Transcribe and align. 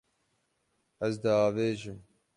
Ez 1.05 1.13
diavêjim. 1.21 1.99